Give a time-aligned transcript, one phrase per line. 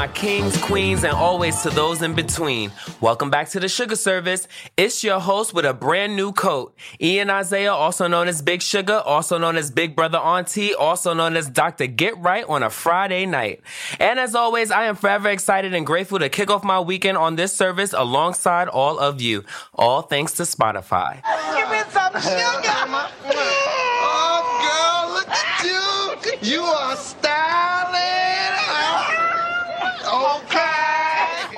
[0.00, 2.72] my kings, queens, and always to those in between.
[3.02, 4.48] Welcome back to the Shugga Service.
[4.74, 6.74] It's your host with a brand new coat.
[7.02, 11.36] Ian Isaiah, also known as Big Sugar, also known as Big Brother Auntie, also known
[11.36, 11.86] as Dr.
[11.86, 13.60] Get Right on a Friday night.
[13.98, 17.36] And as always, I am forever excited and grateful to kick off my weekend on
[17.36, 19.44] this service alongside all of you.
[19.74, 21.16] All thanks to Spotify.
[21.54, 22.72] Give me some sugar.
[24.00, 26.56] oh, girl, look at you.
[26.56, 27.69] You are styling.
[30.12, 30.49] Okay.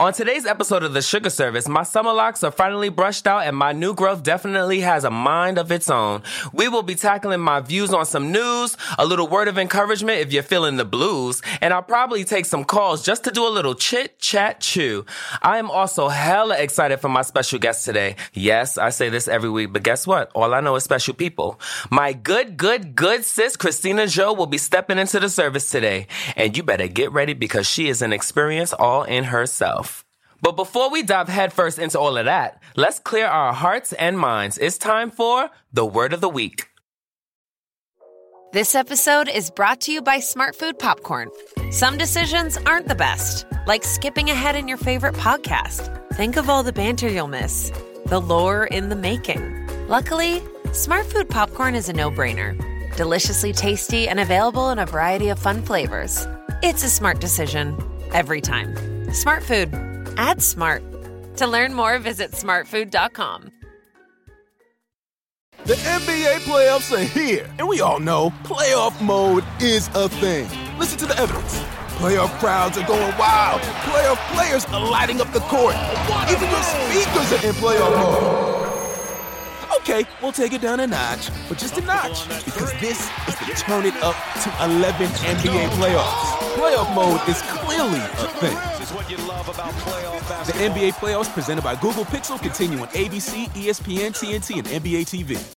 [0.02, 3.56] On today's episode of the Shugga Service, my summer locks are finally brushed out and
[3.56, 6.24] my new growth definitely has a mind of its own.
[6.52, 10.32] We will be tackling my views on some news, a little word of encouragement if
[10.32, 13.76] you're feeling the blues, and I'll probably take some calls just to do a little
[13.76, 15.06] chit chat chew.
[15.40, 18.16] I am also hella excited for my special guest today.
[18.32, 20.32] Yes, I say this every week, but guess what?
[20.34, 21.60] All I know is special people.
[21.92, 26.08] My good, good, good sis, Christina Jo, will be stepping into the service today.
[26.34, 29.91] And you better get ready because she is an experience all in herself.
[30.42, 34.58] But before we dive headfirst into all of that, let's clear our hearts and minds.
[34.58, 36.66] It's time for the word of the week.
[38.52, 41.30] This episode is brought to you by Smart Food Popcorn.
[41.70, 45.88] Some decisions aren't the best, like skipping ahead in your favorite podcast.
[46.14, 47.72] Think of all the banter you'll miss,
[48.06, 49.68] the lore in the making.
[49.86, 52.58] Luckily, Smart Food Popcorn is a no brainer.
[52.96, 56.26] Deliciously tasty and available in a variety of fun flavors.
[56.62, 57.78] It's a smart decision
[58.12, 58.74] every time.
[59.14, 59.91] Smart Food.
[60.16, 60.82] Add smart.
[61.36, 63.50] To learn more, visit smartfood.com.
[65.64, 70.48] The NBA playoffs are here, and we all know playoff mode is a thing.
[70.76, 71.60] Listen to the evidence.
[71.98, 73.60] Playoff crowds are going wild.
[73.60, 75.76] Playoff players are lighting up the court.
[76.28, 78.61] Even your speakers are in playoff mode.
[79.82, 83.64] Okay, we'll take it down a notch, but just a notch, because this is the
[83.66, 86.38] turn it up to 11 NBA playoffs.
[86.54, 88.54] Playoff mode is clearly a thing.
[90.46, 95.52] The NBA playoffs presented by Google Pixel continue on ABC, ESPN, TNT, and NBA TV.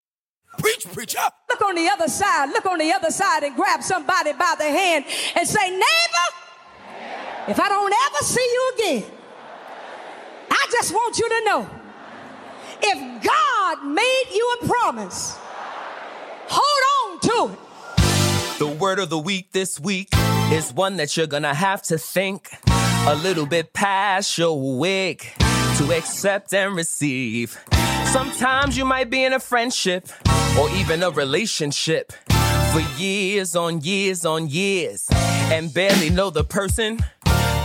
[0.56, 1.18] Preach, preacher!
[1.50, 4.64] Look on the other side, look on the other side and grab somebody by the
[4.64, 5.04] hand
[5.36, 6.28] and say, Neighbor,
[7.48, 9.04] if I don't ever see you again,
[10.50, 11.83] I just want you to know
[12.86, 15.38] if God made you a promise,
[16.48, 18.58] hold on to it.
[18.58, 20.08] The word of the week this week
[20.52, 22.50] is one that you're gonna have to think
[23.06, 25.24] a little bit past your wig
[25.78, 27.58] to accept and receive.
[28.06, 30.08] Sometimes you might be in a friendship
[30.58, 32.12] or even a relationship
[32.72, 36.98] for years on years on years and barely know the person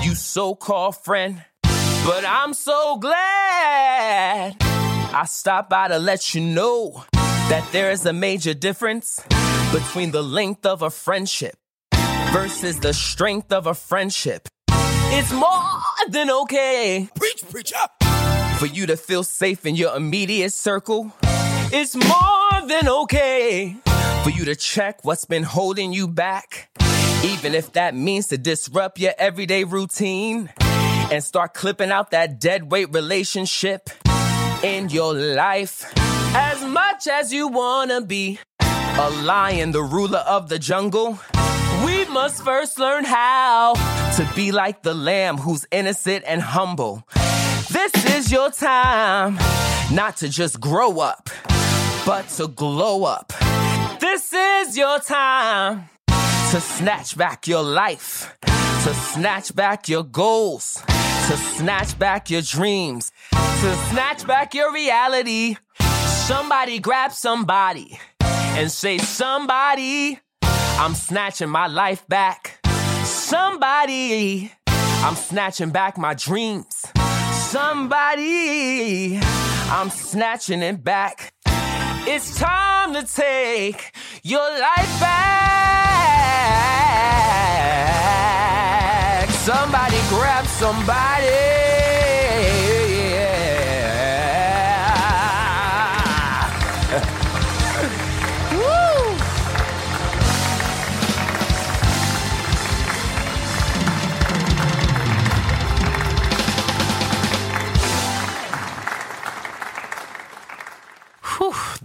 [0.01, 1.43] you so called friend.
[1.61, 4.68] But I'm so glad
[5.11, 9.19] I stop by to let you know that there is a major difference
[9.73, 11.55] between the length of a friendship
[12.31, 14.47] versus the strength of a friendship.
[14.69, 17.09] It's more than okay.
[17.15, 17.75] Preach, preacher!
[18.57, 21.11] For you to feel safe in your immediate circle.
[21.73, 23.77] It's more than okay.
[24.23, 26.69] For you to check what's been holding you back.
[27.23, 30.51] Even if that means to disrupt your everyday routine
[31.11, 33.89] and start clipping out that dead weight relationship
[34.63, 35.91] in your life.
[36.35, 41.19] As much as you wanna be a lion, the ruler of the jungle,
[41.85, 43.73] we must first learn how
[44.17, 47.03] to be like the lamb who's innocent and humble.
[47.71, 49.35] This is your time
[49.93, 51.29] not to just grow up,
[52.05, 53.31] but to glow up.
[53.99, 55.89] This is your time
[56.51, 60.83] to snatch back your life, to snatch back your goals,
[61.27, 65.55] to snatch back your dreams, to snatch back your reality.
[66.27, 72.59] Somebody grab somebody and say, Somebody, I'm snatching my life back.
[73.03, 76.85] Somebody, I'm snatching back my dreams.
[77.31, 81.33] Somebody, I'm snatching it back.
[82.07, 83.91] It's time to take
[84.23, 85.29] your life back.
[89.29, 91.59] Somebody grab somebody.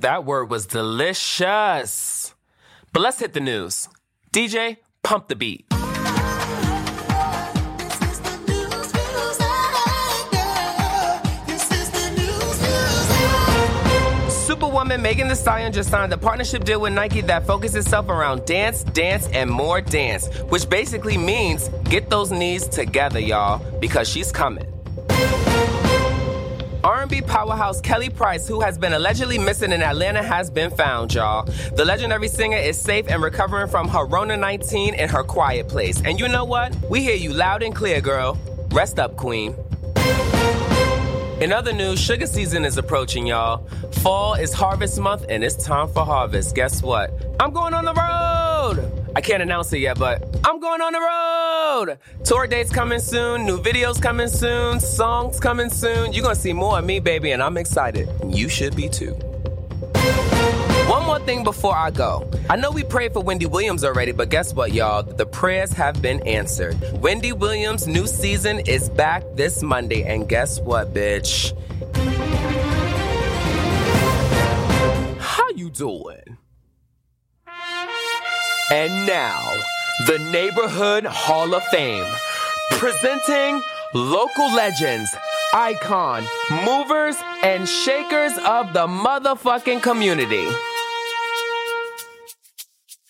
[0.05, 2.35] That word was delicious.
[2.93, 3.89] But let's hit the news.
[4.35, 5.74] DJ, pump the beat.
[14.55, 18.45] Superwoman Megan Thee Stallion just signed a partnership deal with Nike that focuses itself around
[18.45, 24.31] dance, dance, and more dance, which basically means get those knees together, y'all, because she's
[24.31, 24.65] coming.
[26.85, 31.43] R&B powerhouse Kelly Price, who has been allegedly missing in Atlanta, has been found, y'all.
[31.75, 36.01] The legendary singer is safe and recovering from her Rona 19 in her quiet place.
[36.05, 36.77] And you know what?
[36.89, 38.39] We hear you loud and clear, girl.
[38.71, 39.57] Rest up, queen.
[41.45, 43.67] In other news, sugar season is approaching, y'all.
[44.01, 46.55] Fall is harvest month and it's time for harvest.
[46.55, 47.13] Guess what?
[47.39, 49.11] I'm going on the road!
[49.15, 51.99] I can't announce it yet, but I'm going on the road.
[52.25, 56.15] Tour dates coming soon, new videos coming soon, songs coming soon.
[56.15, 58.09] You're gonna see more of me, baby, and I'm excited.
[58.27, 59.34] You should be too.
[60.89, 62.29] One more thing before I go.
[62.51, 65.03] I know we prayed for Wendy Williams already, but guess what, y'all?
[65.03, 66.77] The prayers have been answered.
[67.01, 71.53] Wendy Williams' new season is back this Monday, and guess what, bitch?
[75.19, 76.37] How you doing?
[78.71, 79.41] And now,
[80.07, 82.07] the Neighborhood Hall of Fame,
[82.73, 83.63] presenting
[83.95, 85.15] local legends,
[85.55, 86.25] icon,
[86.65, 90.47] movers, and shakers of the motherfucking community.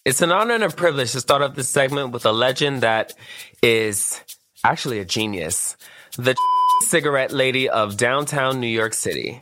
[0.04, 3.14] It's an honor and a privilege to start off this segment with a legend that
[3.62, 4.20] is
[4.62, 5.78] actually a genius.
[6.18, 6.36] The
[6.82, 9.40] cigarette lady of downtown New York City.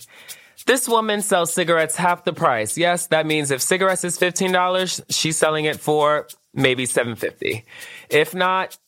[0.64, 2.78] This woman sells cigarettes half the price.
[2.78, 7.64] Yes, that means if cigarettes is $15, she's selling it for maybe $7.50.
[8.08, 8.78] If not,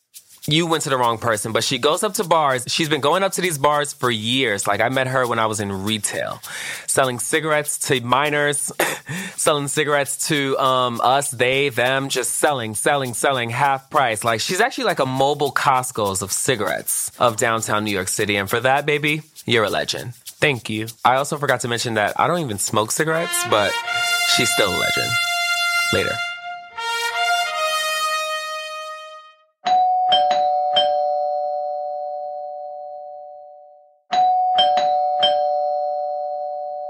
[0.46, 2.64] you went to the wrong person, but she goes up to bars.
[2.68, 4.66] She's been going up to these bars for years.
[4.66, 6.42] Like I met her when I was in retail,
[6.86, 8.70] selling cigarettes to minors,
[9.36, 14.22] selling cigarettes to um, us, they, them, just selling, selling, selling half price.
[14.22, 18.36] Like she's actually like a mobile Costco's of cigarettes of downtown New York City.
[18.36, 20.14] And for that, baby, you're a legend.
[20.14, 20.88] Thank you.
[21.04, 23.72] I also forgot to mention that I don't even smoke cigarettes, but
[24.36, 25.10] she's still a legend.
[25.94, 26.16] Later.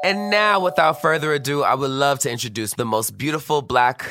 [0.04, 4.06] And now, without further ado, I would love to introduce the most beautiful black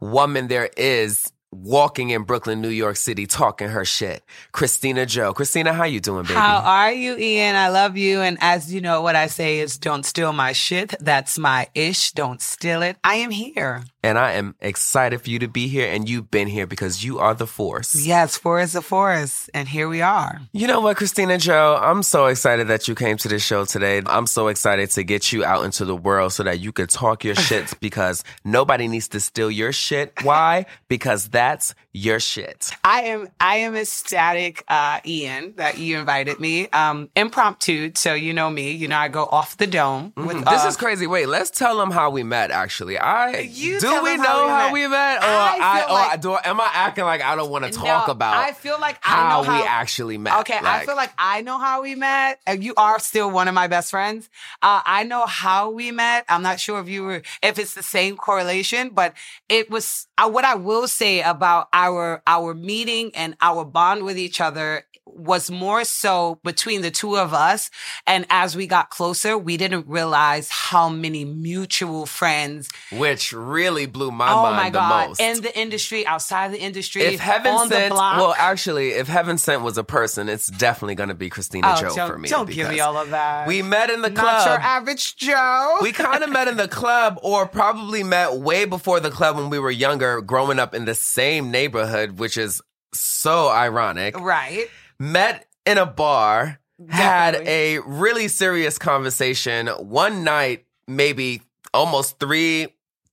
[0.00, 4.22] woman there is walking in Brooklyn, New York City, talking her shit.
[4.52, 5.32] Christina Jo.
[5.32, 6.34] Christina, how you doing, baby?
[6.34, 7.56] How are you, Ian?
[7.56, 8.20] I love you.
[8.20, 10.94] And as you know, what I say is don't steal my shit.
[11.00, 12.12] That's my ish.
[12.12, 12.98] Don't steal it.
[13.02, 13.84] I am here.
[14.02, 17.18] And I am excited for you to be here, and you've been here because you
[17.20, 17.94] are the force.
[18.04, 19.48] Yes, four is the force.
[19.54, 20.40] And here we are.
[20.52, 21.78] You know what, Christina Jo?
[21.80, 24.02] I'm so excited that you came to this show today.
[24.06, 27.22] I'm so excited to get you out into the world so that you could talk
[27.24, 30.12] your shit because nobody needs to steal your shit.
[30.22, 30.66] Why?
[30.88, 32.70] because that's your shit.
[32.84, 36.68] I am I am ecstatic, uh, Ian, that you invited me.
[36.68, 38.72] Um, impromptu, so you know me.
[38.72, 40.12] You know I go off the dome.
[40.16, 40.50] With, Mm-hmm.
[40.50, 41.06] This uh, is crazy.
[41.06, 42.50] Wait, let's tell them how we met.
[42.50, 43.91] Actually, I You do.
[43.94, 44.72] Tell We know how we how met.
[44.72, 47.50] we met, or I I, feel or like- do, am I acting like I don't
[47.50, 48.34] want to talk No, about?
[48.34, 50.38] I feel like I how, know how we actually met.
[50.40, 52.40] Okay, I feel like I know how we met.
[52.46, 54.28] And you are still one of my best friends.
[54.62, 56.24] Uh, I know how we met.
[56.28, 59.14] I'm not sure if you were, if it's the same correlation, but
[59.48, 64.18] it was, uh, what I will say about our, our meeting and our bond with
[64.18, 67.70] each other was more so between the two of us.
[68.06, 72.70] And as we got closer, we didn't realize how many mutual friends.
[72.92, 75.20] which really blew my oh mind my the most.
[75.20, 79.78] In the industry, outside the industry, if heaven sent, well, actually, if heaven sent was
[79.78, 82.28] a person, it's definitely going to be Christina Oh, Joe don't, for me.
[82.28, 83.46] Don't give me all of that.
[83.46, 84.46] We met in the Not club.
[84.48, 85.78] your average Joe.
[85.82, 89.50] we kind of met in the club or probably met way before the club when
[89.50, 92.60] we were younger, growing up in the same neighborhood, which is
[92.94, 94.18] so ironic.
[94.18, 94.68] right.
[95.02, 97.52] Met in a bar, had Definitely.
[97.76, 101.42] a really serious conversation one night, maybe
[101.74, 102.68] almost three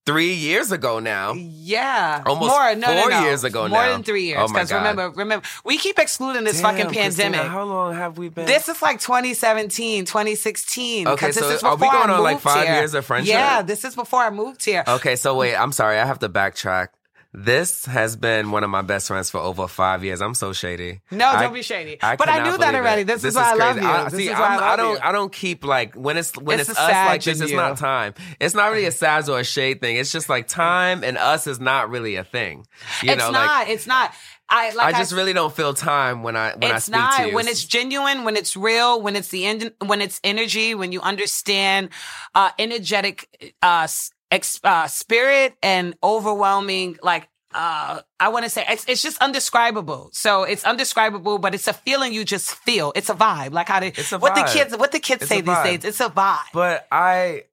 [0.05, 1.33] three years ago now.
[1.33, 2.23] Yeah.
[2.25, 3.21] Almost More, no, no, four no.
[3.25, 3.75] years ago More now.
[3.85, 4.39] More than three years.
[4.41, 4.77] Oh Because God.
[4.77, 7.51] remember, remember, we keep excluding this Damn, fucking Christina, pandemic.
[7.51, 8.45] how long have we been?
[8.45, 11.07] This is like 2017, 2016.
[11.07, 12.75] Okay, so is are we going on, like, five here.
[12.77, 13.33] years of friendship?
[13.33, 14.83] Yeah, this is before I moved here.
[14.87, 16.87] Okay, so wait, I'm sorry, I have to backtrack.
[17.31, 20.19] This has been one of my best friends for over five years.
[20.19, 21.01] I'm so shady.
[21.11, 22.01] No, don't be shady.
[22.01, 23.03] I but I knew that already.
[23.03, 23.07] it.
[23.07, 23.87] This, is why I love you.
[23.87, 24.93] I, this see, is why I'm, I love I don't.
[24.93, 24.99] you.
[25.03, 27.39] I don't keep like when it's when It's it's, us like this.
[27.39, 27.57] It's you.
[27.57, 28.15] not time.
[28.39, 29.97] It's not really a Saz or a shade thing.
[29.97, 32.65] It's just like time and us is not really a thing.
[33.03, 33.45] You it's know, not.
[33.45, 34.11] like it's not.
[34.49, 34.95] I like.
[34.95, 37.35] I just really don't feel time when I when I speak not to you.
[37.35, 41.01] when it's genuine, when it's real, when it's the end, when it's energy, when you
[41.01, 41.89] understand
[42.33, 43.87] uh, energetic uh,
[44.31, 47.27] ex- uh, spirit and overwhelming like.
[47.51, 50.11] Uh, I want to say it's, it's just undescribable.
[50.13, 52.93] So it's undescribable, but it's a feeling you just feel.
[52.95, 53.53] It's a vibe.
[53.53, 55.83] Like how they, what the kids, what the kids It's say these days.
[55.83, 56.37] It's a vibe.
[56.53, 57.45] But I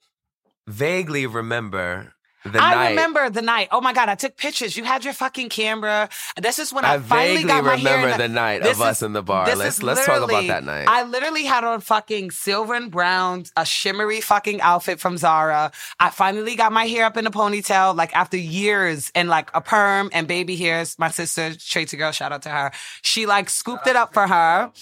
[0.66, 2.12] vaguely remember
[2.52, 2.88] the I night.
[2.90, 3.68] remember the night.
[3.72, 4.76] Oh my god, I took pictures.
[4.76, 6.08] You had your fucking camera.
[6.40, 7.92] This is when I, I finally got my hair.
[7.98, 9.46] I remember the night of us in the bar.
[9.54, 10.86] Let's- let's talk about that night.
[10.88, 15.72] I literally had on fucking silver and brown, a shimmery fucking outfit from Zara.
[16.00, 19.60] I finally got my hair up in a ponytail, like after years, and like a
[19.60, 20.98] perm and baby hairs.
[20.98, 22.70] My sister, Tracy girl, shout out to her.
[23.02, 24.72] She like scooped it up for her.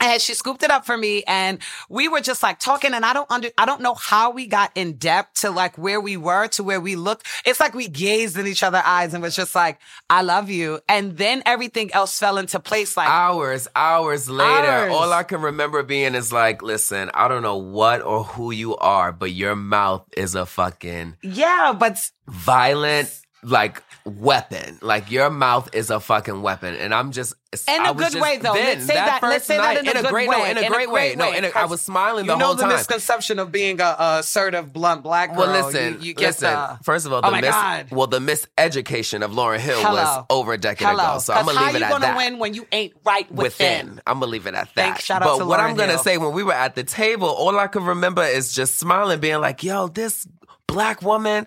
[0.00, 3.12] And she scooped it up for me and we were just like talking and I
[3.14, 6.48] don't under, I don't know how we got in depth to like where we were
[6.48, 7.26] to where we looked.
[7.46, 9.78] It's like we gazed in each other's eyes and was just like,
[10.10, 10.80] I love you.
[10.88, 14.92] And then everything else fell into place like, hours, hours later, Hours.
[14.92, 18.76] all I can remember being is like, listen, I don't know what or who you
[18.76, 23.10] are, but your mouth is a fucking yeah, but violent,
[23.44, 24.78] like, weapon.
[24.82, 26.74] Like, your mouth is a fucking weapon.
[26.74, 27.34] And I'm just.
[27.68, 28.52] In I a was good way, though.
[28.52, 30.36] Then, Let's say that- let's first say that night, in a good great, way.
[30.38, 31.14] No, in a great way.
[31.16, 32.56] No, in a, I was smiling the whole time.
[32.56, 35.46] you know the misconception of being a, a assertive, blunt black girl.
[35.46, 36.50] Well, listen, you, you get listen.
[36.52, 37.86] the, First of all, Oh the my mis- God.
[37.92, 41.10] well, the miseducation of Lauryn Hill was over a decade Hello.
[41.12, 41.18] ago.
[41.20, 41.92] So I'm 'Cause gonna leave it at that.
[41.92, 43.42] How you gonna win when you ain't right within?
[43.86, 44.00] within.
[44.06, 44.74] I'm gonna leave it at that.
[44.74, 45.04] Thanks.
[45.04, 46.02] Shout out but to what Lauryn I'm gonna Hill.
[46.02, 49.40] say when we were at the table, all I can remember is just smiling, being
[49.40, 50.26] like, "Yo, this
[50.66, 51.46] black woman."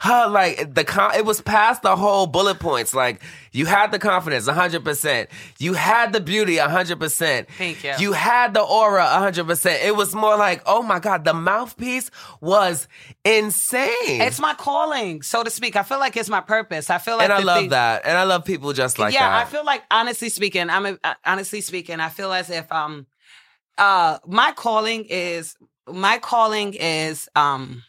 [0.00, 2.94] Her like the con- it was past the whole bullet points.
[2.94, 3.22] Like
[3.52, 5.30] you had the confidence, hundred percent.
[5.58, 7.48] You had the beauty, hundred percent.
[7.56, 7.94] Thank you.
[7.98, 9.82] You had the aura, hundred percent.
[9.84, 12.10] It was more like, oh my god, the mouthpiece
[12.40, 12.88] was
[13.24, 13.88] insane.
[14.20, 15.76] It's my calling, so to speak.
[15.76, 16.90] I feel like it's my purpose.
[16.90, 19.28] I feel like and I love thing- that, and I love people just like yeah,
[19.28, 19.46] that.
[19.46, 23.06] I feel like honestly speaking, I'm a, uh, honestly speaking, I feel as if um
[23.78, 25.56] uh my calling is
[25.88, 27.82] my calling is um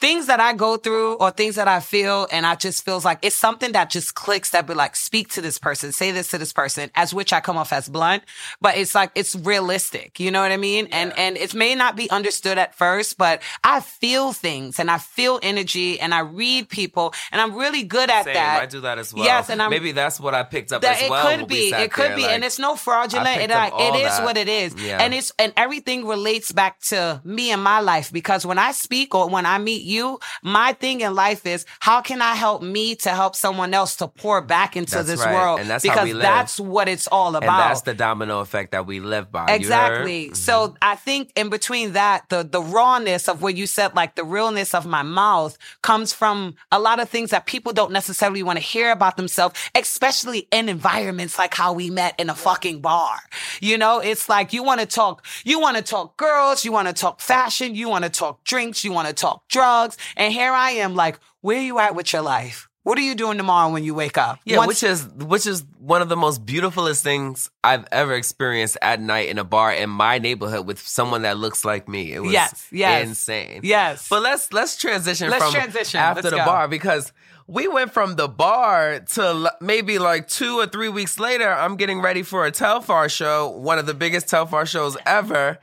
[0.00, 3.18] things that I go through or things that I feel and I just feels like
[3.22, 6.38] it's something that just clicks that be like speak to this person, say this to
[6.38, 8.22] this person, as which I come off as blunt,
[8.60, 10.20] but it's like it's realistic.
[10.20, 10.86] You know what I mean?
[10.92, 14.98] And and it may not be understood at first, but I feel things and I
[14.98, 18.62] feel energy and I read people and I'm really good at Same, that.
[18.62, 19.24] I do that as well.
[19.24, 21.70] Yes, and I'm maybe that's what I picked up that as it could be.
[21.74, 23.26] It could there, be, like- and it's no fraudulent.
[23.28, 24.24] I It, like, all is that.
[24.24, 24.98] what it is, Yeah.
[25.02, 29.14] and it's and everything relates back to me and my life because when I speak
[29.14, 32.94] or when I meet you, my thing in life is how can I help me
[32.96, 35.92] to help someone else to pour back into That's this right, world and that's how
[35.92, 36.22] because we live.
[36.22, 37.42] that's what it's all about.
[37.48, 39.46] and that's the domino effect that we live by.
[39.54, 40.34] Exactly.
[40.34, 40.76] So mm-hmm.
[40.82, 44.74] I think in between that, the the rawness of what you said, like the realness
[44.74, 48.64] of my mouth, comes from a lot of things that people don't necessarily want to
[48.64, 53.16] hear about themselves, especially in environments like how we met in a fucking bar.
[53.60, 56.88] You know, it's like you want to talk, you want to talk girls, you want
[56.88, 59.77] to talk fashion, you want to talk drinks, you want to talk drugs,
[60.16, 62.68] and here I am, like, where you at with your life?
[62.84, 64.38] What are you doing tomorrow when you wake up?
[64.46, 68.78] Yeah, Once- which is which is one of the most beautifulest things I've ever experienced
[68.80, 72.12] at night in a bar in my neighborhood with someone that looks like me.
[72.14, 73.06] It was Yes, yes.
[73.06, 73.60] insane.
[73.62, 74.08] Yes.
[74.08, 76.00] But let's let's transition Let's from transition.
[76.00, 76.46] after Let's the go.
[76.46, 77.12] bar because
[77.46, 81.50] we went from the bar to l- maybe like two or three weeks later.
[81.52, 85.58] I'm getting ready for a Telfar show, one of the biggest Telfar shows ever.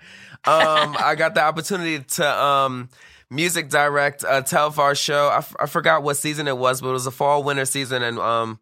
[0.45, 2.89] Um, I got the opportunity to um,
[3.29, 5.27] music direct a Telfar show.
[5.27, 8.03] I, f- I forgot what season it was, but it was a fall winter season,
[8.03, 8.59] and um,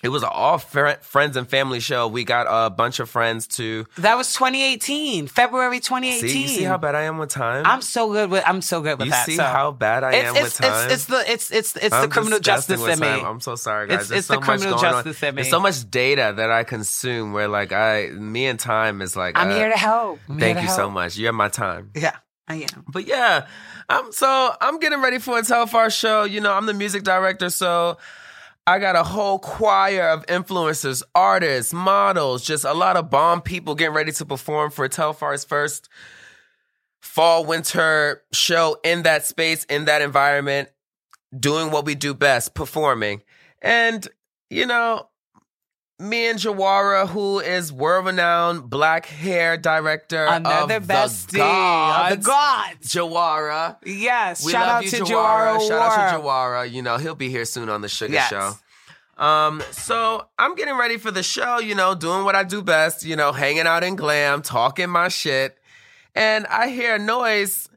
[0.00, 2.06] it was an all fr- friends and family show.
[2.06, 6.28] We got a bunch of friends to that was 2018, February 2018.
[6.28, 6.42] see.
[6.42, 7.66] You see how bad I am with time.
[7.66, 9.26] I'm so good with I'm so good with you that.
[9.26, 9.42] see so.
[9.42, 10.84] how bad I it's, am it's, with time.
[10.84, 13.08] It's, it's the it's it's it's the I'm criminal justice in me.
[13.08, 13.94] I'm so sorry, guys.
[13.94, 15.28] It's- There's it's so the much criminal justice on.
[15.30, 15.42] in me.
[15.42, 19.36] There's so much data that I consume where like I, me and time is like.
[19.36, 20.20] I'm uh, here to help.
[20.28, 21.16] I'm Thank to you so much.
[21.16, 21.90] You're my time.
[21.96, 22.16] Yeah,
[22.48, 22.84] I am.
[22.88, 23.46] But yeah,
[23.88, 26.24] um, so I'm getting ready for a Telfar show.
[26.24, 27.98] You know, I'm the music director, so
[28.66, 33.74] I got a whole choir of influencers, artists, models, just a lot of bomb people
[33.74, 35.88] getting ready to perform for Telfar's first
[37.00, 40.68] fall winter show in that space, in that environment,
[41.38, 43.22] doing what we do best, performing.
[43.62, 44.06] And,
[44.50, 45.08] you know,
[45.98, 52.16] me and Jawara, who is world renowned black hair director Another of bestie the gods,
[52.16, 52.94] the gods.
[52.94, 53.76] Jawara.
[53.84, 55.58] Yes, We shout out you, to Jawara.
[55.58, 55.68] Jawara.
[55.68, 56.22] Shout out to.
[56.22, 56.70] Jawara.
[56.70, 58.30] You know, he'll be here soon on the Sugar Yes.
[58.30, 58.52] Show.
[59.22, 63.04] Um, so I'm getting ready for the show, you know, doing what I do best,
[63.04, 65.58] you know, hanging out in glam, talking my shit.
[66.14, 67.68] And I hear a noise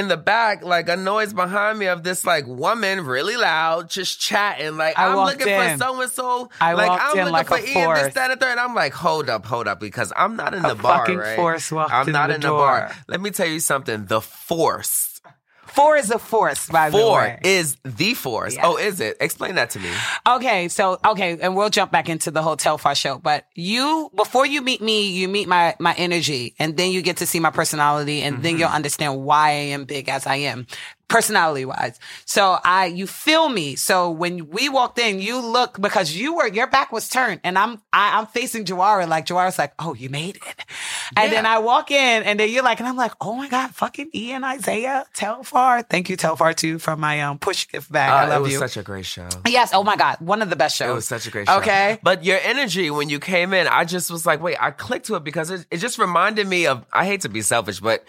[0.00, 4.20] in the back, like a noise behind me of this like woman really loud, just
[4.20, 4.76] chatting.
[4.76, 5.78] Like I I'm looking in.
[5.78, 6.50] for so and so.
[6.60, 8.58] I Like walked I'm in looking like for a Ian, this, that, and third.
[8.58, 11.00] I'm like, hold up, hold up, because I'm not in A the bar.
[11.00, 11.36] fucking right?
[11.36, 12.92] force walked I'm in not the in the bar.
[13.08, 14.06] Let me tell you something.
[14.06, 15.09] The force
[15.72, 18.54] Four is a force, by the Four is the force.
[18.54, 18.66] Yeah.
[18.66, 19.16] Oh, is it?
[19.20, 19.90] Explain that to me.
[20.26, 23.18] Okay, so okay, and we'll jump back into the Telfar show.
[23.18, 27.18] But you, before you meet me, you meet my my energy, and then you get
[27.18, 28.60] to see my personality, and then mm-hmm.
[28.60, 30.66] you'll understand why I am big as I am,
[31.10, 32.00] personality wise.
[32.24, 33.76] So I, you feel me.
[33.76, 37.58] So when we walked in, you look because you were your back was turned, and
[37.58, 39.06] I'm I, I'm facing Jawara.
[39.06, 40.42] Like Jawara's like, oh, you made it,
[41.16, 43.72] and then I walk in, and then you're like, and I'm like, oh my god,
[43.74, 45.84] fucking Ian Isaiah Telfar.
[45.88, 48.10] Thank you Telfar too for my um push gift bag.
[48.10, 48.58] I Uh, love it was you.
[48.58, 49.28] such a great show.
[49.46, 49.72] Yes.
[49.74, 50.16] Oh my God.
[50.20, 50.90] One of the best shows.
[50.90, 51.58] It was such a great show.
[51.58, 51.98] Okay.
[52.02, 55.16] But your energy when you came in, I just was like, wait, I clicked to
[55.16, 58.04] it because it, it just reminded me of, I hate to be selfish, but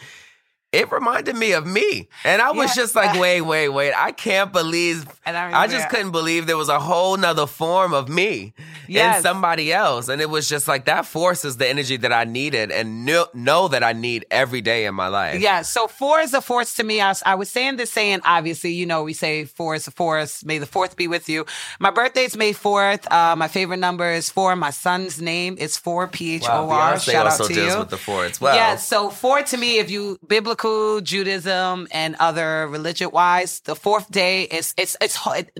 [0.72, 2.08] it reminded me of me.
[2.24, 2.84] And I was Yeah.
[2.84, 3.94] just like, wait, wait, wait.
[3.94, 5.90] I can't believe, And I I, just that.
[5.90, 8.54] couldn't believe there was a whole nother form of me
[8.88, 9.18] Yes.
[9.18, 10.08] in somebody else.
[10.08, 13.28] And it was just like, that force is the energy that I needed and know,
[13.34, 15.42] know that I need every day in my life.
[15.42, 15.62] Yeah.
[15.64, 17.02] So four is a force to me.
[17.02, 19.92] I was, I was saying this saying, obviously, you know, we say four is a
[19.92, 20.44] force.
[20.46, 21.46] May the fourth be with you.
[21.80, 23.12] My birthday's May 4th.
[23.12, 24.56] Uh, my favorite number is four.
[24.56, 27.80] My son's name is four, P H O Wow, Shout also out to deals you.
[27.80, 28.56] with the four as well.
[28.56, 30.61] Yeah, so four to me, if you biblical
[31.02, 35.52] Judaism and other religion wise, the fourth day is it's it's ho- it,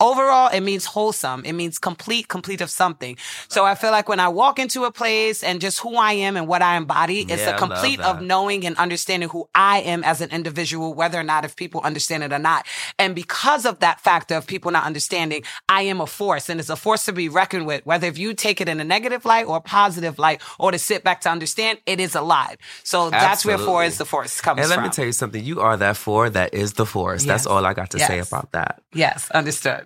[0.00, 1.44] overall it means wholesome.
[1.44, 3.16] It means complete, complete of something.
[3.48, 6.36] So I feel like when I walk into a place and just who I am
[6.36, 10.04] and what I embody, it's Yeah, a complete of knowing and understanding who I am
[10.04, 12.66] as an individual, whether or not if people understand it or not.
[12.98, 16.70] And because of that factor of people not understanding, I am a force and it's
[16.70, 19.46] a force to be reckoned with, whether if you take it in a negative light
[19.46, 22.56] or a positive light or to sit back to understand, it is alive.
[22.84, 24.84] So that's where four is the force comes And let from.
[24.84, 25.42] me tell you something.
[25.42, 27.24] You are that four that is the force.
[27.24, 28.82] That's all I got to say about that.
[28.92, 29.85] Yes, understood.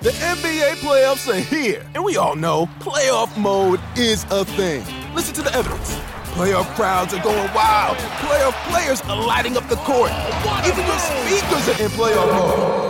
[0.00, 4.84] The NBA playoffs are here, and we all know playoff mode is a thing.
[5.12, 5.96] Listen to the evidence.
[6.36, 7.96] Playoff crowds are going wild.
[7.96, 10.12] Playoff players are lighting up the court.
[10.64, 12.87] Even your speakers are in playoff mode.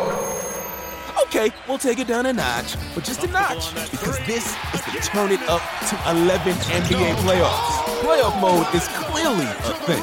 [1.29, 5.11] Okay, we'll take it down a notch, but just a notch, because this is the
[5.13, 7.85] turn it up to 11 NBA playoffs.
[8.01, 10.01] Playoff mode is clearly a thing.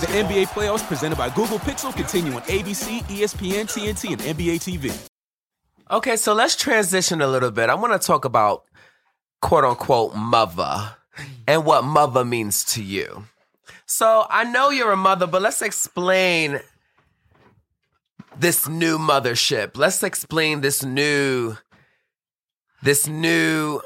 [0.00, 5.06] The NBA playoffs presented by Google Pixel continue on ABC, ESPN, TNT, and NBA TV.
[5.90, 7.68] Okay, so let's transition a little bit.
[7.68, 8.64] I want to talk about
[9.42, 10.96] quote unquote mother
[11.46, 13.26] and what mother means to you.
[13.84, 16.60] So I know you're a mother, but let's explain
[18.38, 19.76] this new mothership.
[19.76, 21.56] Let's explain this new
[22.82, 23.80] this new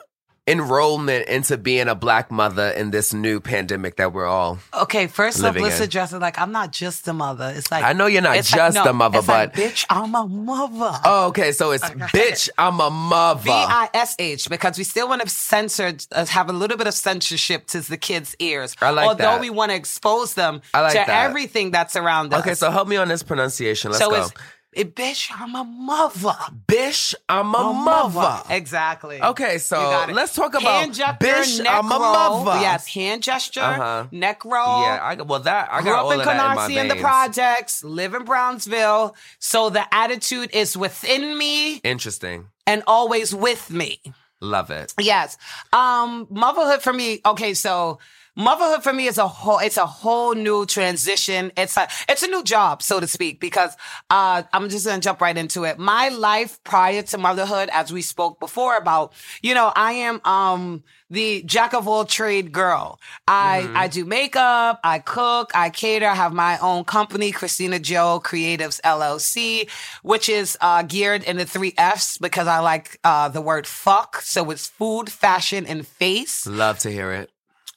[0.50, 5.42] enrollment into being a black mother in this new pandemic that we're all Okay, first
[5.44, 5.84] off, let's in.
[5.84, 7.52] address it like I'm not just a mother.
[7.56, 9.62] It's like I know you're not it's like- just no, a mother, it's like, but-
[9.62, 10.98] bitch, I'm a mother.
[11.04, 13.44] Oh, okay, so it's bitch, I'm a mother.
[13.44, 16.86] B I S H because we still want to censor, uh, have a little bit
[16.86, 18.74] of censorship to the kids' ears.
[18.80, 19.40] I like Although that.
[19.40, 21.08] we want to expose them like to that.
[21.08, 22.40] everything that's around us.
[22.40, 23.90] Okay, so help me on this pronunciation.
[23.92, 24.26] Let's so go.
[24.72, 26.36] It, bitch, I'm a mother.
[26.66, 28.42] Bitch, I'm a mother.
[28.54, 29.20] Exactly.
[29.20, 30.14] Okay, so You got it.
[30.14, 32.60] let's talk about hand gesture, bish, neck I'm a mother.
[32.60, 34.06] Yes, hand gesture, Uh-huh.
[34.12, 34.82] neck roll.
[34.82, 36.88] Yeah, I well that I Grew got up all in of that in Canarsie in
[36.88, 39.16] the projects, live in Brownsville.
[39.38, 42.46] So the attitude is within me Interesting.
[42.66, 44.00] and always with me.
[44.40, 44.94] Love it.
[44.98, 45.36] Yes.
[45.72, 47.20] Um, motherhood for me.
[47.26, 47.98] Okay, so
[48.36, 49.58] motherhood for me is a whole.
[49.58, 51.52] It's a whole new transition.
[51.56, 53.40] It's a it's a new job, so to speak.
[53.40, 53.76] Because
[54.10, 55.78] uh, I'm just gonna jump right into it.
[55.78, 59.12] My life prior to motherhood, as we spoke before about,
[59.42, 63.00] you know, I am um the jack of all trade girl.
[63.26, 66.06] I I do makeup, I cook, I cater.
[66.06, 69.68] I have my own company, Christina Jo Creatives LLC,
[70.02, 74.20] which is uh, geared in the three Fs because I like uh, the word fuck.
[74.22, 76.46] So it's food, fashion, and face.
[76.46, 77.30] Love to hear it.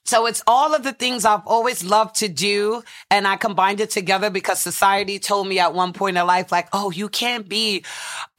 [0.05, 2.83] So it's all of the things I've always loved to do.
[3.09, 6.67] And I combined it together because society told me at one point in life, like,
[6.73, 7.85] oh, you can't be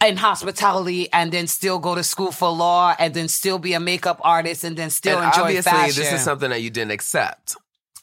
[0.05, 3.81] in hospitality and then still go to school for law and then still be a
[3.81, 6.03] makeup artist and then still and enjoy obviously, fashion.
[6.03, 7.57] this is something that you didn't accept.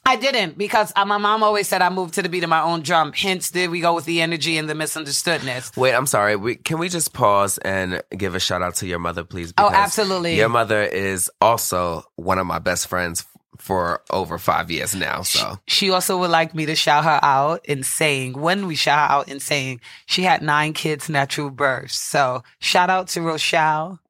[0.04, 2.60] I didn't because uh, my mom always said I moved to the beat of my
[2.60, 3.12] own drum.
[3.12, 5.76] Hence, did we go with the energy and the misunderstoodness?
[5.76, 6.34] Wait, I'm sorry.
[6.34, 9.54] We, can we just pause and give a shout out to your mother, please?
[9.56, 10.36] Oh, absolutely.
[10.36, 13.24] Your mother is also one of my best friends
[13.58, 15.22] for over five years now.
[15.22, 18.98] So She also would like me to shout her out in saying, when we shout
[19.08, 21.90] her out in saying, she had nine kids natural birth.
[21.92, 24.00] So shout out to Rochelle.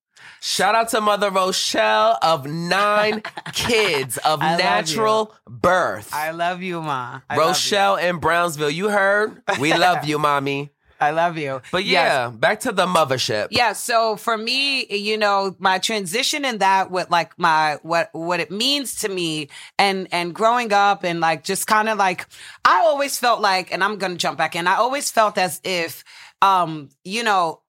[0.41, 6.13] shout out to Mother Rochelle of nine kids of I natural birth.
[6.15, 7.21] I love you, Ma.
[7.29, 7.49] I love you.
[7.49, 9.43] Rochelle in Brownsville, you heard?
[9.61, 10.71] We love you, mommy.
[11.03, 11.61] I love you.
[11.71, 12.07] But Yes.
[12.07, 13.49] yeah, back to the mothership.
[13.51, 18.41] Yeah, so for me, you know, my transition in that with like my what what
[18.41, 22.27] it means to me and and growing up and like just kind of like
[22.65, 24.67] I always felt like and I'm going to jump back in.
[24.67, 26.05] I always felt as if
[26.41, 27.61] um, you know,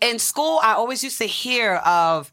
[0.00, 2.32] in school I always used to hear of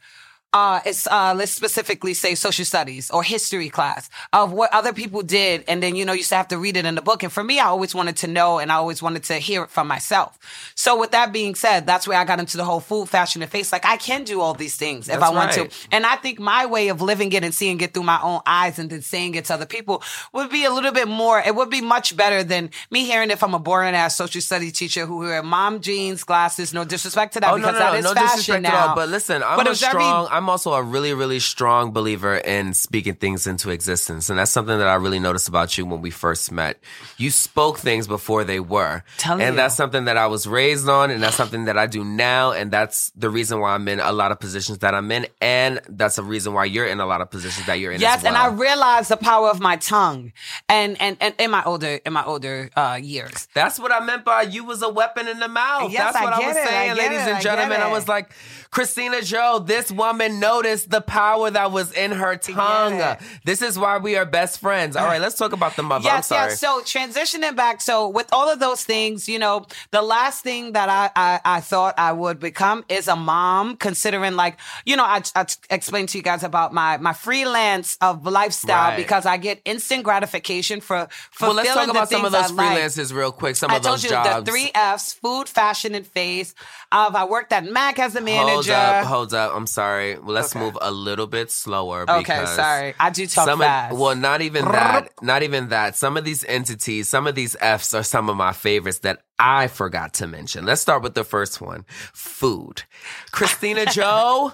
[0.53, 5.21] uh, it's uh, let's specifically say social studies or history class of what other people
[5.21, 7.23] did, and then you know you used to have to read it in the book.
[7.23, 9.69] And for me, I always wanted to know, and I always wanted to hear it
[9.69, 10.37] from myself.
[10.75, 13.49] So with that being said, that's where I got into the whole food, fashion, and
[13.49, 13.71] face.
[13.71, 15.71] Like I can do all these things if That's I want right.
[15.71, 18.41] to, and I think my way of living it and seeing it through my own
[18.45, 21.39] eyes and then saying it to other people would be a little bit more.
[21.39, 24.73] It would be much better than me hearing it from a boring ass social studies
[24.73, 26.73] teacher who wear mom jeans, glasses.
[26.73, 28.87] No disrespect to that Oh no, because no, that no, is no fashion now.
[28.89, 28.95] all.
[28.95, 30.27] But listen, I'm But a was very- strong.
[30.41, 34.75] I'm also a really, really strong believer in speaking things into existence, and that's something
[34.79, 36.79] that I really noticed about you when we first met.
[37.17, 39.57] You spoke things before they were, Telling and you.
[39.57, 42.71] that's something that I was raised on, and that's something that I do now, and
[42.71, 46.17] that's the reason why I'm in a lot of positions that I'm in, and that's
[46.17, 48.01] a reason why you're in a lot of positions that you're in.
[48.01, 48.33] Yes, as well.
[48.33, 50.33] and I realized the power of my tongue,
[50.67, 53.47] and and and in my older in my older uh, years.
[53.53, 55.91] That's what I meant by you was a weapon in the mouth.
[55.91, 57.41] Yes, That's I what I, get was it, I saying, get ladies it, and I
[57.41, 57.77] gentlemen.
[57.77, 58.31] get I was like,
[58.71, 62.99] Christina Jo, this woman noticed the power that was in her tongue.
[62.99, 63.19] it.
[63.43, 64.95] This is why we are best friends.
[64.95, 66.03] All right, let's talk about the mother.
[66.05, 66.59] Yes, yes.
[66.59, 70.89] So transitioning back, so with all of those things, you know, the last thing that
[70.89, 73.75] I I, I thought I would become is a mom.
[73.77, 78.25] Considering, like, you know, I, I explained to you guys about my my freelance of
[78.25, 78.97] lifestyle Right.
[78.97, 82.53] because I get instant gratification for for well, let's talk about some of those I
[82.53, 82.77] like.
[82.79, 83.55] freelances real quick.
[83.55, 84.45] Some I of told those you jobs.
[84.45, 86.53] the three F's: food, fashion, and face.
[86.93, 88.73] Of I worked at Mac as a manager.
[88.73, 89.55] Hold up, hold up.
[89.55, 90.17] I'm sorry.
[90.21, 90.59] Let's Okay.
[90.65, 92.03] move a little bit slower.
[92.09, 92.93] Okay, sorry.
[92.99, 93.93] I do talk some fast.
[93.93, 95.09] Of, well, not even that.
[95.21, 95.95] Not even that.
[95.95, 99.67] Some of these entities, some of these F's are some of my favorites that I
[99.67, 100.65] forgot to mention.
[100.65, 102.83] Let's start with the first one food.
[103.31, 104.53] Christina Joe.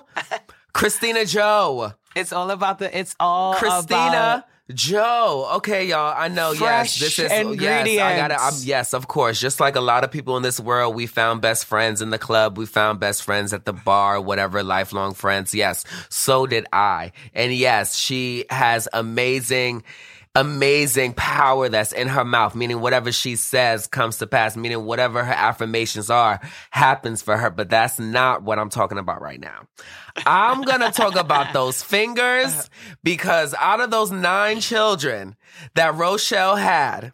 [0.73, 1.93] Christina Jo.
[2.15, 2.95] It's all about the.
[2.97, 5.49] It's all Christina about Joe.
[5.55, 6.13] Okay, y'all.
[6.15, 6.53] I know.
[6.53, 7.87] Fresh yes, this is yes.
[8.01, 8.37] I got it.
[8.39, 9.39] I'm, yes, of course.
[9.39, 12.19] Just like a lot of people in this world, we found best friends in the
[12.19, 12.57] club.
[12.57, 14.19] We found best friends at the bar.
[14.19, 15.55] Whatever, lifelong friends.
[15.55, 17.13] Yes, so did I.
[17.33, 19.83] And yes, she has amazing.
[20.39, 25.23] Amazing power that's in her mouth, meaning whatever she says comes to pass, meaning whatever
[25.23, 27.49] her affirmations are happens for her.
[27.49, 29.67] But that's not what I'm talking about right now.
[30.25, 32.69] I'm gonna talk about those fingers
[33.03, 35.35] because out of those nine children
[35.73, 37.13] that Rochelle had,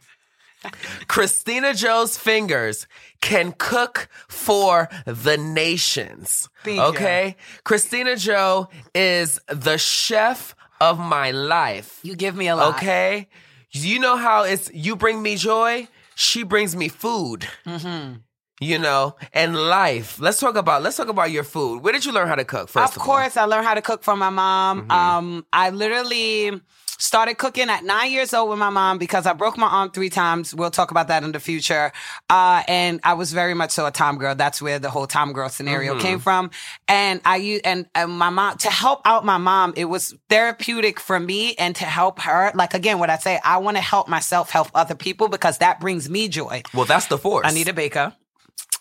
[1.07, 2.87] Christina Jo's fingers
[3.21, 6.49] can cook for the nations.
[6.63, 6.83] Thank you.
[6.83, 7.35] okay?
[7.63, 11.99] Christina Jo is the chef of my life.
[12.03, 12.75] You give me a lot.
[12.75, 13.27] Okay?
[13.71, 17.47] You know how it's you bring me joy, she brings me food.
[17.65, 18.17] Mm-hmm.
[18.61, 20.19] You know, and life.
[20.19, 21.83] Let's talk about let's talk about your food.
[21.83, 23.05] Where did you learn how to cook first of of, all?
[23.05, 24.81] course, I learned how to cook from my mom.
[24.81, 24.91] Mm-hmm.
[24.91, 26.61] Um, I literally
[27.03, 30.09] started cooking at nine years old with my mom because I broke my arm three
[30.09, 30.55] times.
[30.55, 31.91] We'll talk about that in the future.
[32.29, 34.35] Uh, and I was very much so a Tom girl.
[34.35, 36.01] That's where the whole Tom girl scenario Mm-hmm.
[36.01, 36.49] came from.
[36.87, 39.73] And I and, and my mom to help out my mom.
[39.75, 42.51] It was therapeutic for me and to help her.
[42.55, 45.81] Like again, what I say, I want to help myself, help other people because that
[45.81, 46.63] brings me joy.
[46.73, 47.45] Well, that's the force.
[47.45, 48.13] I need a baker.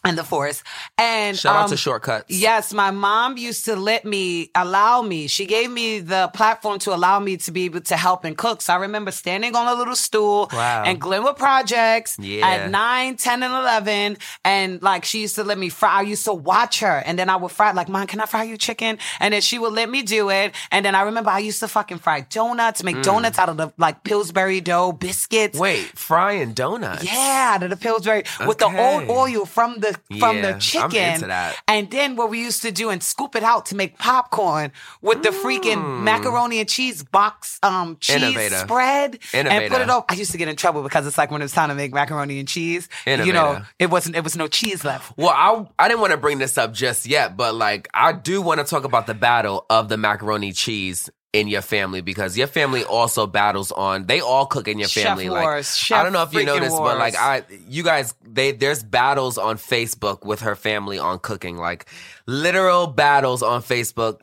[0.05, 0.65] And the forest.
[0.99, 2.25] And Shout out to um, shortcuts.
[2.29, 5.29] Yes, my mom used to let me allow me.
[5.29, 8.63] She gave me the platform to allow me to be able to help and cook.
[8.63, 10.83] So I remember standing on a little stool Wow.
[10.85, 12.45] and Glenwood Projects Yeah.
[12.49, 14.17] at 9, 10, and 11.
[14.45, 15.99] And like she used to let me fry.
[16.01, 17.01] I used to watch her.
[17.07, 18.99] And then I would fry, like, Mom, can I fry you chicken?
[19.21, 20.53] And then she would let me do it.
[20.73, 23.73] And then I remember I used to fucking fry donuts, make donuts out of the
[23.79, 25.57] like Pillsbury dough, biscuits.
[25.57, 25.61] Mm.
[25.61, 27.05] Wait, frying donuts.
[27.05, 31.31] Yeah, out of the Pillsbury with the old oil from the from Yeah, the chicken.
[31.69, 35.23] And then what we used to do and scoop it out to make popcorn with
[35.23, 38.23] the freaking macaroni and cheese box um cheese Mm.
[38.23, 38.57] Innovator.
[38.57, 40.05] spread and put it over.
[40.09, 41.93] I used to get in trouble because it's like when it was time to make
[41.93, 45.13] macaroni and cheese, you know, it wasn't it was no cheese left.
[45.17, 48.41] Well, I I didn't want to bring this up just yet, but like I do
[48.43, 52.47] want to talk about the battle of the macaroni cheese in your family because your
[52.47, 55.89] family also battles on they all cook in your Chef family like wars.
[55.91, 57.17] I don't know if you noticed but like.
[57.17, 61.89] I you guys they there's battles on Facebook with her family on cooking like
[62.27, 64.21] literal battles on Facebook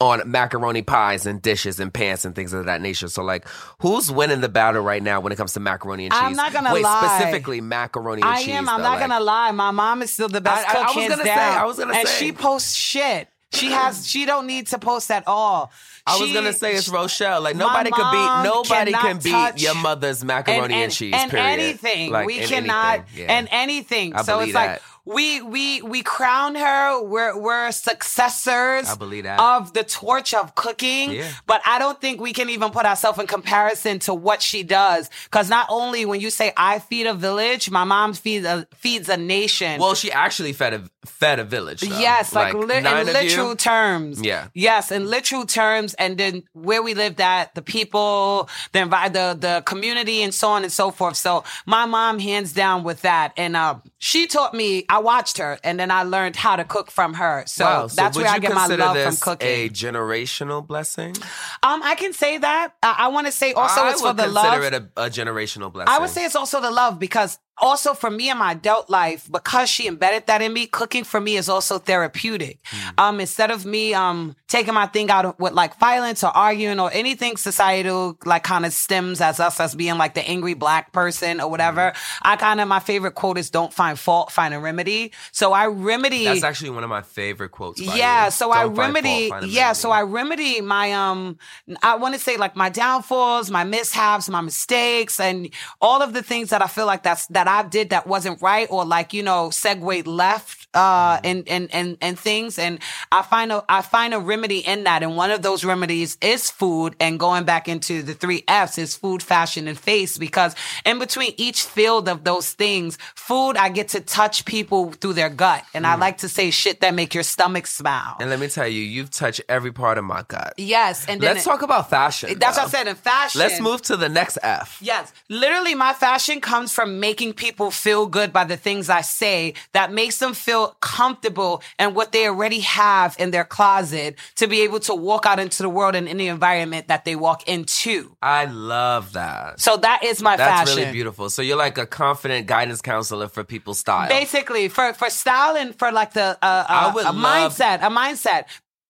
[0.00, 3.06] on macaroni pies and dishes and pants and things of that nature.
[3.06, 3.46] So, like,
[3.80, 6.20] who's winning the battle right now when it comes to macaroni and cheese?
[6.24, 7.18] I'm not gonna Wait, lie.
[7.18, 8.48] specifically macaroni and I cheese.
[8.54, 8.68] am.
[8.68, 9.52] I'm though, not like- gonna lie.
[9.52, 11.30] My mom is still the best I- I- cook I was gonna say.
[11.32, 12.14] I was gonna and say.
[12.14, 13.28] And she posts shit.
[13.52, 14.06] She has.
[14.06, 15.72] She don't need to post at all.
[16.06, 17.40] I was gonna say it's Rochelle.
[17.40, 21.14] Like nobody could mom beat nobody can beat your mother's macaroni and, cheese.
[21.16, 21.46] and period.
[21.46, 22.10] anything.
[22.10, 23.38] Like, we in cannot anything, yeah.
[23.38, 24.14] and anything.
[24.14, 27.02] I so it's like we we we crown her.
[27.02, 28.88] We're we're successors.
[28.88, 29.40] I believe that.
[29.40, 31.12] of the torch of cooking.
[31.12, 31.30] Yeah.
[31.46, 35.10] But I don't think we can even put ourselves in comparison to what she does.
[35.24, 39.08] Because not only when you say I feed a village, my mom feeds a feeds
[39.08, 39.80] a nation.
[39.80, 41.80] Well, she actually fed a fed a village.
[41.80, 41.98] Though.
[41.98, 43.56] Yes, like, li- in literal you?
[43.56, 44.22] terms.
[44.22, 44.48] Yeah.
[44.54, 49.36] Yes, in literal terms, and then where we lived at, the people, the envi- the
[49.38, 51.16] the community, and so on and so forth.
[51.16, 54.84] So my mom, hands down, with that, and uh, she taught me.
[54.88, 57.44] I watched her, and then I learned how to cook from her.
[57.46, 59.48] So Wow, that's where I get my love from cooking.
[59.48, 61.14] A generational blessing.
[61.62, 62.74] um, I can say that.
[62.82, 64.52] I, I want to say also I it's for the love.
[64.54, 65.92] consider it a, a generational blessing.
[65.92, 69.28] I would say it's also the love because also for me in my adult life,
[69.30, 72.58] because she embedded that in me, cooking for me is also therapeutic.
[72.64, 72.98] Mm.
[73.00, 76.90] Um, instead of me um taking my thing out with like violence or arguing or
[76.92, 81.40] anything societal like kind of stems as us as being like the angry black person
[81.40, 82.18] or whatever, Mm.
[82.22, 85.66] I kind of my favorite quote is "Don't find fault, find a remedy." So I
[85.66, 86.24] remedy.
[86.24, 87.80] that's actually one of my favorite quotes.
[87.80, 88.30] Yeah, you.
[88.30, 89.28] so I Don't find remedy.
[89.28, 90.22] fault, yeah, so I remedy.
[90.22, 91.38] remedy my um.
[91.82, 95.48] I want to say like my downfalls, my mishaps, my mistakes, and
[95.80, 98.66] all of the things that I feel like that's that I did that wasn't right,
[98.70, 102.78] or like you know, segue left uh and and and and things and
[103.10, 106.50] i find a i find a remedy in that and one of those remedies is
[106.50, 110.54] food and going back into the three f's is food fashion and face because
[110.86, 115.28] in between each field of those things food i get to touch people through their
[115.28, 118.48] gut and i like to say shit that make your stomach smile And let me
[118.48, 120.54] tell you, you've touched every part of my gut.
[120.56, 122.38] yes and then Let's it- talk about fashion.
[122.38, 122.62] that's though.
[122.62, 124.78] what i said in fashion Let's move to the next F.
[124.80, 125.12] Yes.
[125.28, 129.92] Literally, my fashion comes from making people feel good by the things I say that
[129.92, 134.80] makes them feel comfortable and what they already have in their closet to be able
[134.80, 138.16] to walk out into the world and in the environment that they walk into.
[138.22, 139.60] I love that.
[139.60, 140.82] So that is my That's fashion.
[140.82, 141.30] really beautiful.
[141.30, 144.08] So you're like a confident guidance counselor for people's style.
[144.08, 147.76] Basically, for, for style and for like the uh, uh, I would a love- mindset,
[147.82, 148.44] a mindset.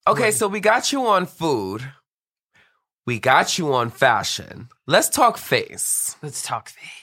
[0.07, 1.83] Okay, so we got you on food.
[3.07, 4.69] We got you on fashion.
[4.87, 6.17] Let's talk face.
[6.23, 7.02] Let's talk face.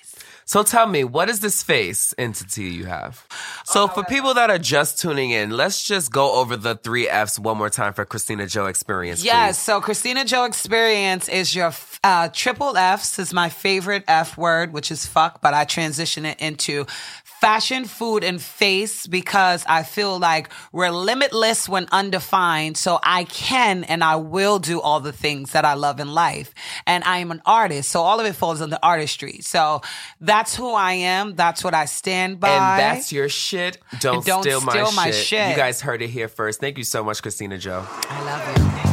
[0.50, 3.24] So tell me, what is this face entity you have?
[3.66, 7.38] So for people that are just tuning in, let's just go over the three F's
[7.38, 9.24] one more time for Christina Jo Experience.
[9.24, 9.60] Yes.
[9.60, 9.62] please.
[9.64, 11.72] So Christina Jo Experience is your
[12.04, 16.40] uh, triple F's is my favorite F word, which is fuck, but I transition it
[16.40, 16.88] into
[17.40, 22.76] fashion, food, and face because I feel like we're limitless when undefined.
[22.78, 26.54] So I can and I will do all the things that I love in life.
[26.86, 27.92] And I am an artist.
[27.92, 29.40] So all of it falls under artistry.
[29.42, 29.82] So
[30.20, 31.36] that's who I am.
[31.36, 32.50] That's what I stand by.
[32.50, 33.78] And that's your shit.
[34.00, 35.16] Don't, Don't steal, my, my shit.
[35.16, 35.50] shit.
[35.52, 36.60] You guys heard it here first.
[36.60, 37.86] Thank you so much, Christina Jo.
[37.88, 38.89] I love you.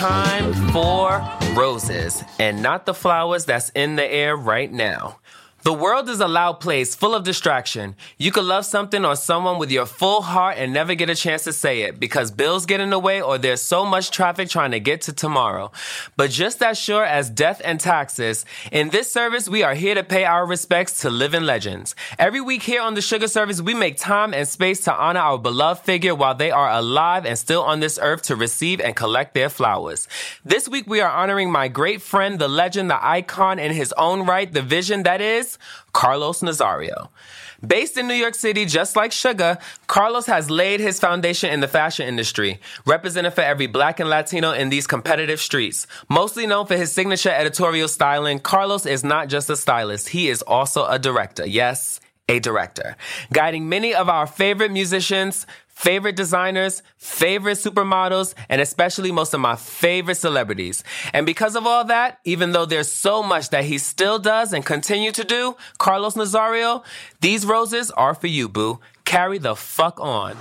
[0.00, 1.22] Time for
[1.54, 5.18] roses and not the flowers that's in the air right now.
[5.62, 7.94] The world is a loud place full of distraction.
[8.16, 11.44] You could love something or someone with your full heart and never get a chance
[11.44, 14.70] to say it because bills get in the way or there's so much traffic trying
[14.70, 15.70] to get to tomorrow.
[16.16, 20.02] But just as sure as death and taxes, in this service, we are here to
[20.02, 21.94] pay our respects to living legends.
[22.18, 25.36] Every week here on the Shugga Service, we make time and space to honor our
[25.36, 29.34] beloved figure while they are alive and still on this earth to receive and collect
[29.34, 30.08] their flowers.
[30.42, 34.24] This week, we are honoring my great friend, the legend, the icon in his own
[34.24, 35.49] right, the vision that is
[35.92, 37.08] Carlos Nazario.
[37.66, 41.68] Based in New York City, just like Sugar, Carlos has laid his foundation in the
[41.68, 45.86] fashion industry, representing for every black and Latino in these competitive streets.
[46.08, 50.40] Mostly known for his signature editorial styling, Carlos is not just a stylist, he is
[50.42, 51.46] also a director.
[51.46, 52.96] Yes, a director.
[53.32, 55.46] Guiding many of our favorite musicians,
[55.80, 60.84] favorite designers, favorite supermodels, and especially most of my favorite celebrities.
[61.14, 64.62] And because of all that, even though there's so much that he still does and
[64.64, 66.84] continue to do, Carlos Nazario,
[67.22, 68.78] these roses are for you, boo.
[69.06, 70.36] Carry the fuck on.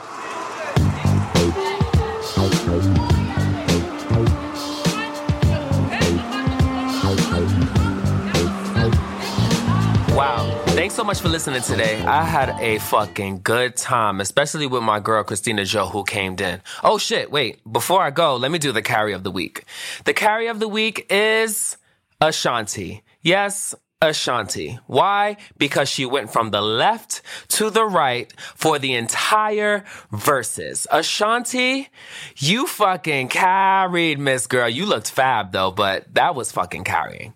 [10.90, 12.02] Thanks so much for listening today.
[12.02, 16.64] I had a fucking good time, especially with my girl Christina Jo who came in.
[16.84, 17.62] Oh shit, wait.
[17.72, 19.66] Before I go, let me do the carry of the week.
[20.06, 21.78] The carry of the week is
[22.20, 23.04] Ashanti.
[23.22, 24.80] Yes, Ashanti.
[24.88, 25.38] Why?
[25.60, 30.88] Because she went from the left to the right for the entire verses.
[30.92, 31.90] Ashanti,
[32.36, 34.68] you fucking carried, Miss Girl.
[34.68, 37.36] You looked fab though, but that was fucking carrying.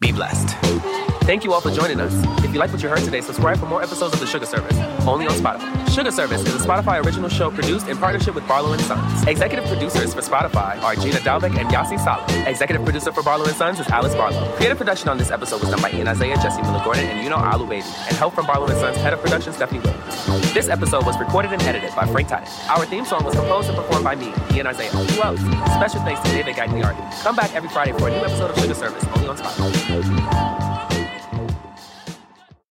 [0.00, 1.03] Be blessed.
[1.24, 2.12] Thank you all for joining us.
[2.44, 4.76] If you like what you heard today, subscribe for more episodes of The Shugga Service,
[5.06, 5.72] only on Spotify.
[5.86, 9.26] Shugga Service is a Spotify original show produced in partnership with Barlow Sons.
[9.26, 12.26] Executive producers for Spotify are Gina Dalbeck and Yasi Salah.
[12.46, 14.52] Executive producer for Barlow Sons is Alice Barlow.
[14.56, 17.38] Creative production on this episode was done by Ian Isaiah, Jesse Miller Gordon, and Yuno
[17.38, 20.52] Alu and help from Barlow Sons head of production Stephanie Williams.
[20.52, 22.52] This episode was recorded and edited by Frank Titus.
[22.68, 24.90] Our theme song was composed and performed by me, Ian Isaiah.
[24.90, 25.40] Who else?
[25.72, 27.22] Special thanks to David Gagliardi.
[27.22, 30.63] Come back every Friday for a new episode of Shugga Service, only on Spotify.